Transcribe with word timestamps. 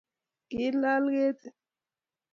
kilal 0.49 1.05
kerti. 1.15 1.49